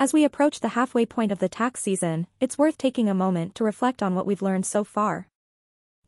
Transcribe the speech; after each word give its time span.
As 0.00 0.12
we 0.12 0.22
approach 0.22 0.60
the 0.60 0.68
halfway 0.68 1.04
point 1.06 1.32
of 1.32 1.40
the 1.40 1.48
tax 1.48 1.80
season, 1.80 2.28
it's 2.38 2.56
worth 2.56 2.78
taking 2.78 3.08
a 3.08 3.14
moment 3.14 3.56
to 3.56 3.64
reflect 3.64 4.00
on 4.00 4.14
what 4.14 4.26
we've 4.26 4.42
learned 4.42 4.64
so 4.64 4.84
far. 4.84 5.26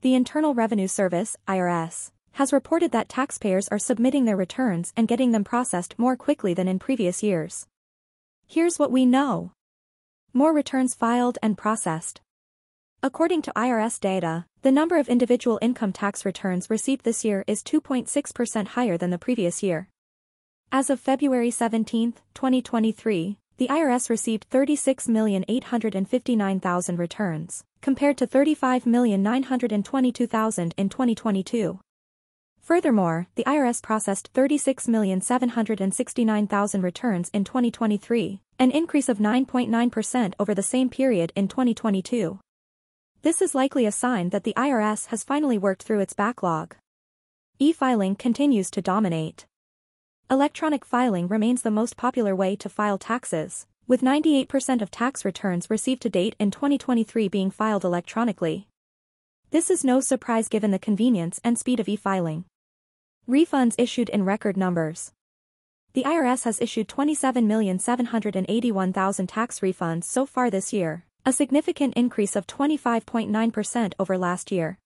The 0.02 0.14
Internal 0.14 0.54
Revenue 0.54 0.86
Service, 0.86 1.36
IRS, 1.48 2.12
has 2.32 2.52
reported 2.52 2.92
that 2.92 3.08
taxpayers 3.08 3.66
are 3.66 3.80
submitting 3.80 4.26
their 4.26 4.36
returns 4.36 4.92
and 4.96 5.08
getting 5.08 5.32
them 5.32 5.42
processed 5.42 5.98
more 5.98 6.14
quickly 6.14 6.54
than 6.54 6.68
in 6.68 6.78
previous 6.78 7.24
years. 7.24 7.66
Here's 8.46 8.78
what 8.78 8.92
we 8.92 9.04
know. 9.04 9.50
More 10.32 10.52
returns 10.52 10.94
filed 10.94 11.38
and 11.42 11.58
processed. 11.58 12.20
According 13.02 13.42
to 13.42 13.52
IRS 13.56 13.98
data, 13.98 14.44
the 14.62 14.70
number 14.70 14.98
of 14.98 15.08
individual 15.08 15.58
income 15.60 15.92
tax 15.92 16.24
returns 16.24 16.70
received 16.70 17.04
this 17.04 17.24
year 17.24 17.42
is 17.48 17.64
2.6% 17.64 18.68
higher 18.68 18.96
than 18.96 19.10
the 19.10 19.18
previous 19.18 19.64
year. 19.64 19.88
As 20.70 20.90
of 20.90 21.00
February 21.00 21.50
17, 21.50 22.12
2023, 22.34 23.39
the 23.60 23.68
IRS 23.68 24.08
received 24.08 24.48
36,859,000 24.48 26.98
returns, 26.98 27.62
compared 27.82 28.16
to 28.16 28.26
35,922,000 28.26 30.72
in 30.78 30.88
2022. 30.88 31.78
Furthermore, 32.62 33.26
the 33.34 33.44
IRS 33.44 33.82
processed 33.82 34.32
36,769,000 34.32 36.82
returns 36.82 37.28
in 37.34 37.44
2023, 37.44 38.40
an 38.58 38.70
increase 38.70 39.10
of 39.10 39.18
9.9% 39.18 40.32
over 40.38 40.54
the 40.54 40.62
same 40.62 40.88
period 40.88 41.30
in 41.36 41.46
2022. 41.46 42.40
This 43.20 43.42
is 43.42 43.54
likely 43.54 43.84
a 43.84 43.92
sign 43.92 44.30
that 44.30 44.44
the 44.44 44.54
IRS 44.56 45.08
has 45.08 45.22
finally 45.22 45.58
worked 45.58 45.82
through 45.82 46.00
its 46.00 46.14
backlog. 46.14 46.76
E-filing 47.58 48.16
continues 48.16 48.70
to 48.70 48.80
dominate. 48.80 49.44
Electronic 50.32 50.84
filing 50.84 51.26
remains 51.26 51.62
the 51.62 51.72
most 51.72 51.96
popular 51.96 52.36
way 52.36 52.54
to 52.54 52.68
file 52.68 52.98
taxes, 52.98 53.66
with 53.88 54.00
98% 54.00 54.80
of 54.80 54.88
tax 54.88 55.24
returns 55.24 55.68
received 55.68 56.02
to 56.02 56.08
date 56.08 56.36
in 56.38 56.52
2023 56.52 57.26
being 57.26 57.50
filed 57.50 57.84
electronically. 57.84 58.68
This 59.50 59.70
is 59.70 59.82
no 59.82 59.98
surprise 59.98 60.48
given 60.48 60.70
the 60.70 60.78
convenience 60.78 61.40
and 61.42 61.58
speed 61.58 61.80
of 61.80 61.88
e-filing. 61.88 62.44
Refunds 63.28 63.74
issued 63.76 64.08
in 64.08 64.24
record 64.24 64.56
numbers. 64.56 65.10
The 65.94 66.04
IRS 66.04 66.44
has 66.44 66.60
issued 66.60 66.86
27,781,000 66.86 69.28
tax 69.28 69.58
refunds 69.58 70.04
so 70.04 70.26
far 70.26 70.48
this 70.48 70.72
year, 70.72 71.06
a 71.26 71.32
significant 71.32 71.94
increase 71.94 72.36
of 72.36 72.46
25.9% 72.46 73.94
over 73.98 74.16
last 74.16 74.52
year. 74.52 74.78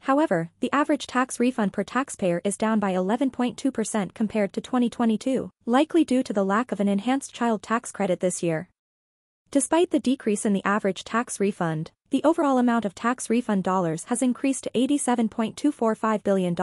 However, 0.00 0.50
the 0.60 0.72
average 0.72 1.06
tax 1.06 1.38
refund 1.38 1.72
per 1.72 1.84
taxpayer 1.84 2.40
is 2.44 2.56
down 2.56 2.80
by 2.80 2.92
11.2% 2.92 4.14
compared 4.14 4.52
to 4.52 4.60
2022, 4.60 5.50
likely 5.66 6.04
due 6.04 6.22
to 6.22 6.32
the 6.32 6.44
lack 6.44 6.72
of 6.72 6.80
an 6.80 6.88
enhanced 6.88 7.34
child 7.34 7.62
tax 7.62 7.92
credit 7.92 8.20
this 8.20 8.42
year. 8.42 8.68
Despite 9.50 9.90
the 9.90 10.00
decrease 10.00 10.44
in 10.44 10.52
the 10.52 10.64
average 10.64 11.04
tax 11.04 11.40
refund, 11.40 11.90
the 12.10 12.22
overall 12.24 12.58
amount 12.58 12.84
of 12.84 12.94
tax 12.94 13.28
refund 13.28 13.64
dollars 13.64 14.04
has 14.04 14.22
increased 14.22 14.64
to 14.64 14.70
$87.245 14.70 16.22
billion. 16.22 16.54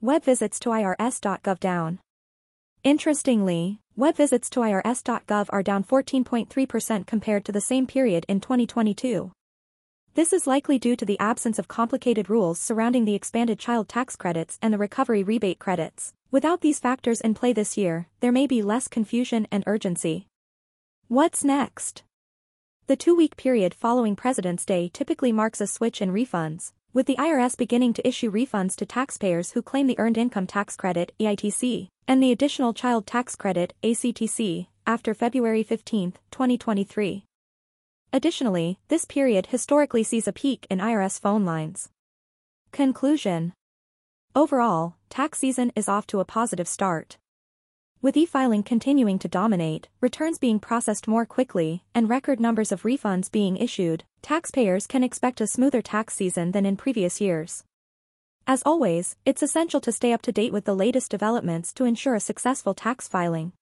Web 0.00 0.24
visits 0.24 0.58
to 0.60 0.70
irs.gov 0.70 1.60
down. 1.60 1.98
Interestingly, 2.82 3.80
web 3.96 4.16
visits 4.16 4.48
to 4.50 4.60
irs.gov 4.60 5.46
are 5.50 5.62
down 5.62 5.82
14.3% 5.84 7.06
compared 7.06 7.44
to 7.44 7.52
the 7.52 7.60
same 7.60 7.86
period 7.86 8.24
in 8.28 8.40
2022. 8.40 9.32
This 10.16 10.32
is 10.32 10.46
likely 10.46 10.78
due 10.78 10.96
to 10.96 11.04
the 11.04 11.20
absence 11.20 11.58
of 11.58 11.68
complicated 11.68 12.30
rules 12.30 12.58
surrounding 12.58 13.04
the 13.04 13.14
expanded 13.14 13.58
child 13.58 13.86
tax 13.86 14.16
credits 14.16 14.58
and 14.62 14.72
the 14.72 14.78
recovery 14.78 15.22
rebate 15.22 15.58
credits. 15.58 16.14
Without 16.30 16.62
these 16.62 16.78
factors 16.78 17.20
in 17.20 17.34
play 17.34 17.52
this 17.52 17.76
year, 17.76 18.08
there 18.20 18.32
may 18.32 18.46
be 18.46 18.62
less 18.62 18.88
confusion 18.88 19.46
and 19.50 19.62
urgency. 19.66 20.26
What's 21.08 21.44
next? 21.44 22.02
The 22.86 22.96
two-week 22.96 23.36
period 23.36 23.74
following 23.74 24.16
President's 24.16 24.64
Day 24.64 24.88
typically 24.90 25.32
marks 25.32 25.60
a 25.60 25.66
switch 25.66 26.00
in 26.00 26.14
refunds, 26.14 26.72
with 26.94 27.04
the 27.04 27.16
IRS 27.16 27.54
beginning 27.54 27.92
to 27.92 28.08
issue 28.08 28.32
refunds 28.32 28.74
to 28.76 28.86
taxpayers 28.86 29.50
who 29.50 29.60
claim 29.60 29.86
the 29.86 29.98
Earned 29.98 30.16
Income 30.16 30.46
Tax 30.46 30.76
Credit 30.76 31.12
EITC, 31.20 31.88
and 32.08 32.22
the 32.22 32.32
Additional 32.32 32.72
Child 32.72 33.06
Tax 33.06 33.36
Credit 33.36 33.74
ACTC, 33.82 34.68
after 34.86 35.12
February 35.12 35.62
15, 35.62 36.12
2023. 36.30 37.26
Additionally, 38.16 38.78
this 38.88 39.04
period 39.04 39.48
historically 39.48 40.02
sees 40.02 40.26
a 40.26 40.32
peak 40.32 40.66
in 40.70 40.78
IRS 40.78 41.20
phone 41.20 41.44
lines. 41.44 41.90
Conclusion 42.72 43.52
Overall, 44.34 44.96
tax 45.10 45.38
season 45.40 45.70
is 45.76 45.86
off 45.86 46.06
to 46.06 46.20
a 46.20 46.24
positive 46.24 46.66
start. 46.66 47.18
With 48.00 48.16
e-filing 48.16 48.62
continuing 48.62 49.18
to 49.18 49.28
dominate, 49.28 49.90
returns 50.00 50.38
being 50.38 50.58
processed 50.58 51.06
more 51.06 51.26
quickly, 51.26 51.84
and 51.94 52.08
record 52.08 52.40
numbers 52.40 52.72
of 52.72 52.84
refunds 52.84 53.30
being 53.30 53.58
issued, 53.58 54.04
taxpayers 54.22 54.86
can 54.86 55.04
expect 55.04 55.42
a 55.42 55.46
smoother 55.46 55.82
tax 55.82 56.14
season 56.14 56.52
than 56.52 56.64
in 56.64 56.78
previous 56.78 57.20
years. 57.20 57.64
As 58.46 58.62
always, 58.64 59.16
it's 59.26 59.42
essential 59.42 59.82
to 59.82 59.92
stay 59.92 60.14
up 60.14 60.22
to 60.22 60.32
date 60.32 60.54
with 60.54 60.64
the 60.64 60.74
latest 60.74 61.10
developments 61.10 61.70
to 61.74 61.84
ensure 61.84 62.14
a 62.14 62.20
successful 62.20 62.72
tax 62.72 63.08
filing. 63.08 63.52